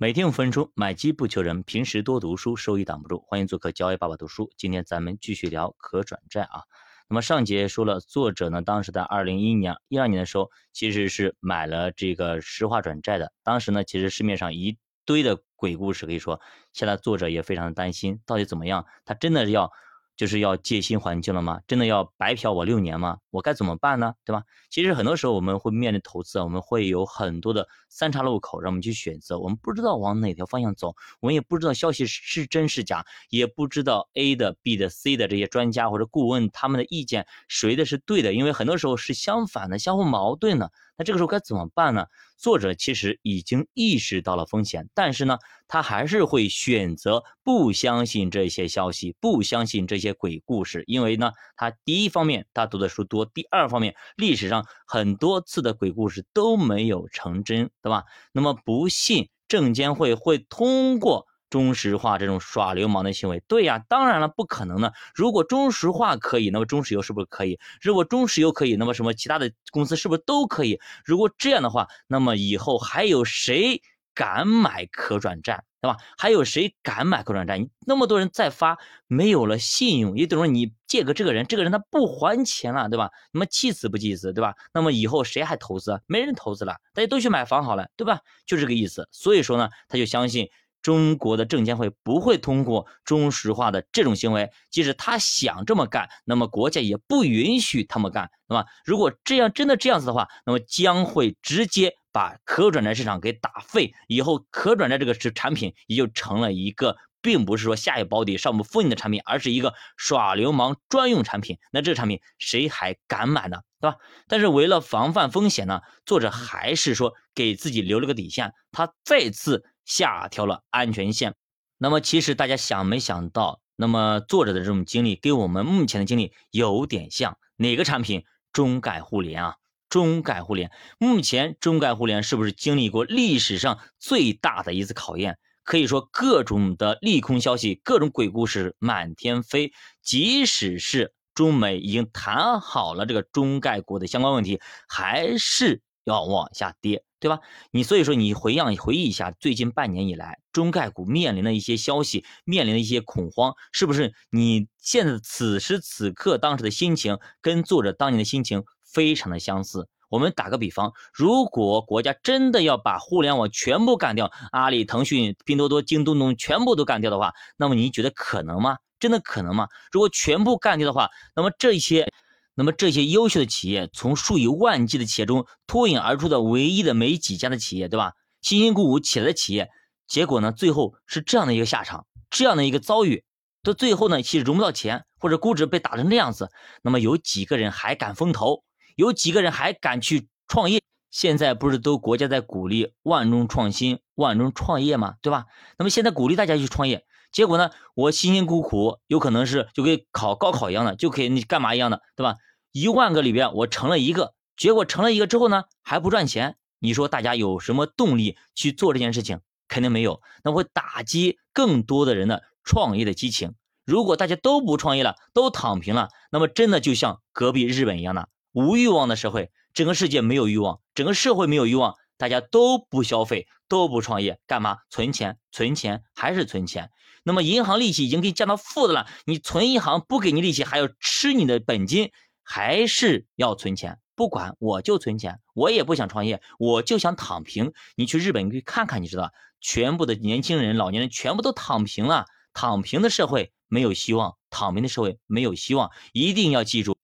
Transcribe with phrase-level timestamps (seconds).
[0.00, 3.20] 每天五分钟，买机不求人，平时多读书，收益挡不住。
[3.26, 4.48] 欢迎做客交易爸爸读书。
[4.56, 6.62] 今天咱们继续聊可转债啊。
[7.08, 13.32] 那么上节说了，作者呢，当时在二零一一年、一二年的时候，其实是买了这个石化转债的。
[13.42, 16.40] 当时呢，其实市面上一堆的鬼故事，可以说，
[16.72, 18.86] 现在作者也非常的担心，到底怎么样？
[19.04, 19.72] 他真的是要。
[20.18, 21.60] 就是要借新环境了吗？
[21.68, 23.18] 真的要白嫖我六年吗？
[23.30, 24.14] 我该怎么办呢？
[24.24, 24.42] 对吧？
[24.68, 40.72] 其实很多时候我们会面临投资，我们会有很多的三岔路口让我们去选择，我们不知道往哪条方向走，我们也不知道消息是真是假，也不知道 A 的、B 的、C 的这些专家或者顾问他们的意见谁的是对的，因为很多时候是相反的，相互矛盾的。
[40.98, 42.06] 那这个时候该怎么办呢？
[42.36, 45.38] 作者其实已经意识到了风险，但是呢，
[45.68, 58.02] 他还是会选择不相信这些消息，不相信这些鬼故事，因为呢，他第一方面他读的书多，第二方面历史上很多次的鬼故事都没有成真，对吧？
[58.32, 61.26] 那么不信证监会会通过。
[61.50, 64.92] 中石化这种耍流氓的行为，对呀，当然了，不可能呢。
[65.14, 67.58] 如果中石化可以，那么中石油是不是可以？
[67.80, 70.78] 如果中石油可以，那么什么其他的公司是不是都可以？
[71.04, 73.80] 如果这样的话，那么以后还有谁
[74.14, 75.96] 敢买可转债，对吧？
[76.18, 77.66] 还有谁敢买可转债？
[77.86, 83.10] 那么多人在发，没有了信用，也等于你借给这个人，这个人他不还钱了，对吧？
[83.32, 84.54] 那么气死不气死，对吧？
[84.74, 86.00] 那么以后谁还投资？
[86.06, 88.20] 没人投资了，大家都去买房好了，对吧？
[88.44, 89.08] 就这个意思。
[89.12, 90.48] 所以说呢，他就相信。
[90.82, 98.64] 中国的证监会不会通过中石化的这种行为，即使他想这么干，那么国家也不允许他们干，对吧？
[98.84, 111.58] 如果这样真的这样子的话，那么将会直接把可转债市场给打废，以后可转债这个是产品也就成了一个，并不是说下有保底上不封印的产品，而是一个耍流氓专用产品。
[111.70, 113.58] 那这个产品谁还敢买呢？
[113.80, 113.98] 对吧？
[114.26, 119.64] 但是为了防范风险呢，作者还是说给自己留了个底线，他再次。
[119.84, 121.34] 下调了安全线，
[121.78, 128.24] 那么其实大家想没想到，那么作者的这种经历跟我们目前的经历有点像，哪个产品？
[128.52, 129.54] 中概互联啊，
[129.88, 135.38] 中概互联，目前中概互联是不是经历过历史上最大的一次考验？
[135.64, 139.72] 可以说各种的利空消息，各种鬼故事满天飞，
[140.02, 147.04] 即使是中美已经谈好了这个中概股的相关问题，还是要往下跌。
[147.20, 147.40] 对吧？
[147.72, 158.62] 你所以说你回想回忆一下，最近半年以来，中概股面临的一些消息，面临的一些恐慌，是不是你现在此时此刻当时的心情跟作者当年的心情
[158.92, 159.88] 非常的相似？
[160.08, 168.78] 我们打个比方，如果国家真的要把互联网全部干掉，阿里、腾讯、拼多多、京东东全部都干掉的话，那么你觉得可能吗？
[168.98, 169.68] 真的可能吗？
[169.92, 172.12] 如果全部干掉的话，那么这些。
[172.60, 178.14] 那么这些优秀的企业，从数以万计的企业中脱颖而出的唯一的没几家的企业，对吧？
[178.42, 179.70] 辛辛苦苦起来的企业，
[180.08, 183.22] 结果呢，最后是这样的一个下场，这样的一个遭遇，
[183.62, 186.50] 到最后呢，其实融不到钱，或者估值被打成这样子。
[186.82, 188.64] 那么有几个人还敢风投？
[188.98, 190.82] 有几个人还敢去创业？
[191.08, 195.14] 现在不是都国家在鼓励万众创新、万众创业吗？
[195.22, 195.44] 对吧？
[195.78, 197.06] 那么现在鼓励大家去创业。
[197.30, 197.70] 结果呢？
[197.94, 202.34] 我辛辛苦苦，有可能是就跟考高考一样的，就可以你干嘛一样的，对吧？
[202.72, 206.56] 一万个里边我成了一个，结果成了一个之后呢，还不赚钱。
[206.80, 209.38] 你说大家有什么动力去做这件事情？
[209.68, 213.54] 肯定没有，那会打击更多的人的创业的激情。
[213.84, 221.94] 如果大家都不创业了，都躺平了，那么真的就像隔壁日本一样的无欲望的社会，整个世界没有欲望，整个社会没有欲望。
[222.16, 224.78] 大家都不消费，都不创业，干嘛？
[224.90, 226.90] 存钱，存钱还是存钱。
[227.22, 232.10] 那么银行利息已经给你降到负的了，你存银行不给你利息，还要吃你的本金，
[232.42, 234.00] 还是要存钱？
[234.16, 237.72] 不管，我就存钱，我也不想创业，我就想躺平。
[237.94, 242.24] 你去日本，去看看，你知道，全部的年轻人、老年人全部都躺平了。
[242.52, 246.96] 躺平的社会没有希望，躺平的社会没有希望，一定要记住。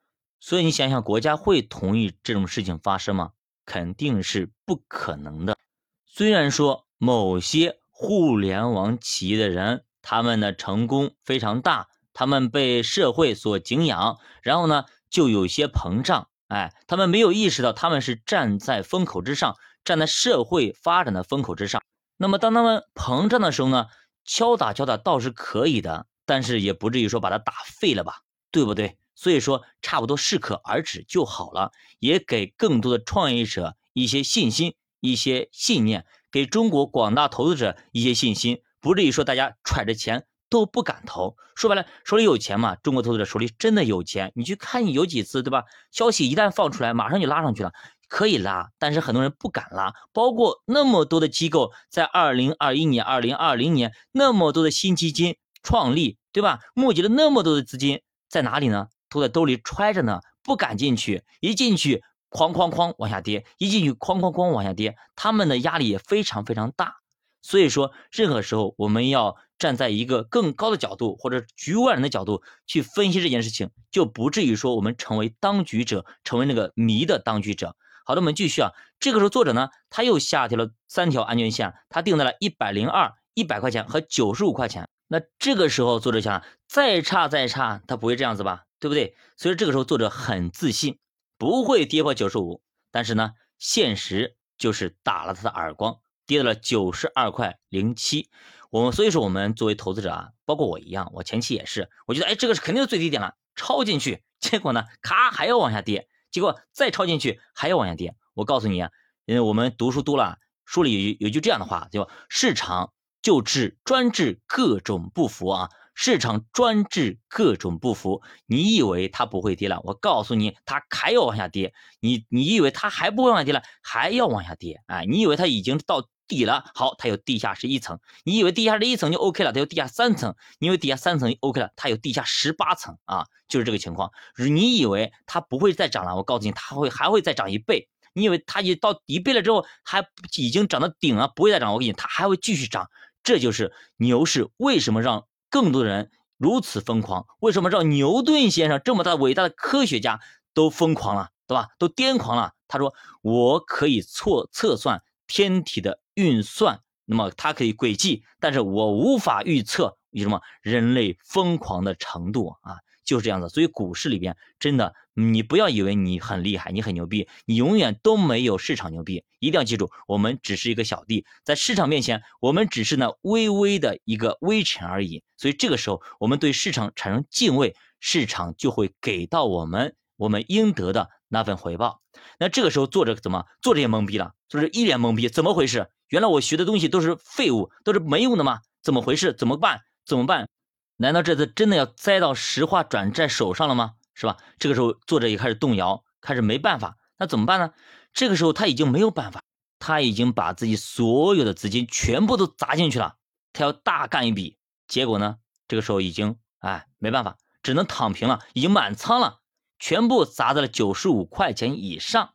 [0.46, 3.30] 所以你想想，国家会同意这种事情发生吗？
[3.64, 5.56] 肯定是不可能的。
[6.04, 16.28] 虽然说某些互联网企业的人，他们的成功非常大，他们被社会所敬仰，然后呢，就有些膨胀。
[16.48, 21.80] 哎，他们没有意识到他们是站在风口之上，站在社会发展的风口之上。
[22.18, 23.86] 那么，当他们膨胀的时候呢，
[24.26, 28.18] 敲打敲打倒是可以的，但是也不至于说把它打废了吧，
[28.50, 28.98] 对不对？
[29.14, 41.36] 所以说，差不多适可而止就好了，也给更多的创业者一些信心、一些信念，给中国广大投资者一些信心，不至于说大家揣着钱都不敢投。
[41.54, 44.32] 说白了，手里有钱嘛，中国投资者手里真的有钱。
[44.34, 45.62] 你去看你有几次，对吧？
[45.92, 47.72] 消息一旦放出来，马上就拉上去了。
[48.08, 49.92] 可以拉，但是很多人不敢拉。
[50.12, 56.58] 包括那么多的机构在二零二一年、二零二零年那么多的新基金创立，对吧？
[56.74, 58.88] 募集了那么多的资金在哪里呢？
[59.14, 61.22] 都在兜里揣着呢，不敢进去。
[61.40, 64.96] 一进去，哐哐哐往下跌；一进去，哐哐哐往下跌。
[65.14, 66.96] 他们的压力也非常非常大。
[67.40, 77.76] 所以说，任何时候我们要站在一个更高的角度，或者局外人的角度去分析这件事情，就不至于说我们成为当局者，成为那个迷的当局者。
[78.04, 78.72] 好的，我们继续啊。
[78.98, 84.88] 这个时候，作者呢，他又下调了三条安全线，他定在了一百零二、一百块钱和九十五块钱。
[85.06, 88.64] 那这个时候，作者想，再差再差，他不会这样子吧？
[88.84, 89.16] 对不对？
[89.38, 90.98] 所以这个时候，作者很自信，
[91.38, 92.60] 不会跌破九十五。
[92.90, 96.00] 但是呢，现实就是打了他的耳光。
[96.26, 98.28] 跌到了九十二块零七，
[98.68, 108.14] 我们所以说我们作为投资者啊，包括我一样，我前期也是，我觉得哎这个是肯定是最低点了，抄进去，结果呢咔还要往下跌，结果再抄进去还要往下跌。
[108.34, 108.90] 我告诉你啊，
[109.24, 112.92] 因为我们读书多了，书里有有句这样的话，叫市场
[113.22, 115.70] 就治专治各种不服啊。
[115.94, 119.80] 市场专治各种不服，你以为它不会跌了？
[119.84, 121.72] 我告诉你，它还要往下跌。
[122.00, 123.62] 你你以为它还不会往下跌了？
[123.80, 124.82] 还要往下跌。
[124.86, 126.64] 哎，你以为它已经到底了？
[126.74, 128.00] 好，它有地下室一层。
[128.24, 129.52] 你以为地下室一层就 OK 了？
[129.52, 130.34] 它有地下三层。
[130.58, 131.70] 你以为地下三层 OK 了？
[131.76, 134.10] 它有地下十八层啊，就是这个情况。
[134.36, 136.16] 你以为它不会再涨了？
[136.16, 137.88] 我告诉你，它会还会再涨一倍。
[138.14, 140.04] 你以为它已到一倍了之后，还
[140.36, 141.72] 已经涨到顶了，不会再涨？
[141.72, 142.90] 我跟你，它还会继续涨。
[143.22, 145.24] 这就是牛市为什么让。
[145.54, 150.18] 更多的人如此疯狂，为什么让牛顿先生这么大伟大的科学家
[150.52, 151.68] 都疯狂了，对吧？
[151.78, 152.54] 都癫狂了。
[152.66, 152.92] 他说
[153.22, 169.24] ：“我可以测测算天体的运算，那么它可以轨迹，但是我无法预测什么人类疯狂的程度啊。”就是这样子，所以股市里边真的，你不要以为你很厉害，你很牛逼，你永远都没有市场牛逼。
[169.38, 175.22] 一定要记住，我们只是一个小弟，在市场面前，我们只是呢微微的一个微尘而已。
[175.36, 182.00] 所以这个时候，我们对市场产生敬畏，市场就会给到我们我们应得的那份回报。
[182.38, 183.44] 那这个时候，作者怎么？
[183.60, 185.90] 作者也懵逼了，就是一脸懵逼，怎么回事？
[186.08, 188.60] 原来我学的东西都是废物，都是没用的吗？
[188.82, 189.34] 怎么回事？
[189.34, 189.80] 怎么办？
[190.06, 190.48] 怎么办？
[190.96, 193.94] 难道这次真的要栽到石化转债手上了吗？
[194.14, 194.36] 是吧？
[194.58, 197.72] 这个时候作者也开始动摇，开始没办法，那怎么办呢？
[198.12, 199.42] 这个时候他已经没有办法，
[199.80, 203.16] 他已经把自己所有的资金全部都砸进去了，
[203.52, 204.56] 他要大干一笔。
[204.86, 205.38] 结果呢？
[205.66, 209.40] 这个时候已经哎没办法，只能躺平了，已经满仓了，
[209.78, 212.34] 全部砸在了九十五块钱以上。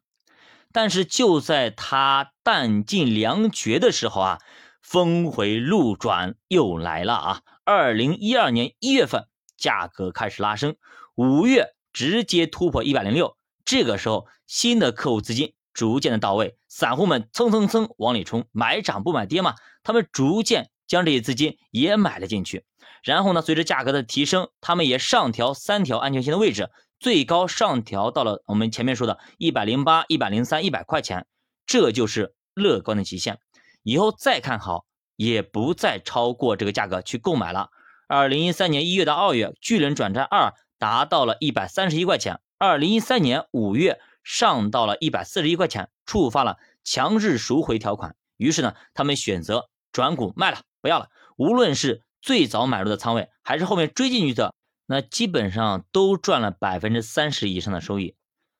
[0.74, 4.40] 但是就在他弹尽粮绝的时候啊，
[4.82, 7.42] 峰回路转又来了啊！
[7.71, 10.75] 二零一二年一月份，价格开始拉升，
[11.13, 13.38] 五月直接突破一百零六。
[13.63, 19.54] 这个时候，新的客户资金逐渐的到位，散户们蹭蹭蹭往里冲，买涨不买跌嘛。
[19.83, 22.66] 他们逐渐将这些资金也买了进去。
[23.04, 31.27] 然后呢，随着价格的提升，他们也上调三条安全线的位置，最高上调到了我们前面说的一百零八、一百零三、一百块钱。
[31.68, 33.38] 这就是乐观的极限。
[33.83, 34.88] 以后再看好。
[35.19, 37.71] 也不再超过这个价格去购买了。
[38.07, 42.39] 二零一三年一月到二月，巨人转债二达到了一百三十一块钱。
[42.57, 48.16] 二零一三年五月上到了一百四十一块钱，触发了强制赎回条款。
[48.38, 51.10] 于是呢，他们选择转股卖了，不要了。
[51.36, 54.54] 无论是最早买入的仓位，还是后面追进去的，
[54.85, 58.16] 那基本上都赚了百分之三十以上的收益。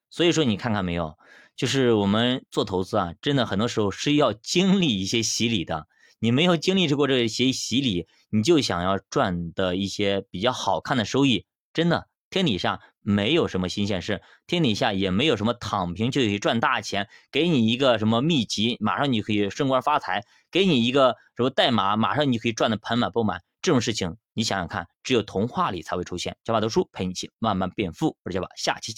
[0.10, 1.18] 所以说，你看看没有，
[1.56, 5.88] 就是我们做投资啊，真的很多时候是要经历一些洗礼的。
[6.20, 23.42] 你没有经历过这些洗礼，你就想要赚的一些比较好看的收益，真的天底下没有什么新鲜事，天底下也没有什么躺平就可以赚大钱，给你一个什么秘籍，马上你可以升官发财，给你一个什么代码，马上你可以赚的盆满钵满。
[23.62, 26.38] 这种事情你想想看，只有童话里才会出现。
[26.46, 28.98] 小马读书陪你一起慢慢变富，我是小马，下期见。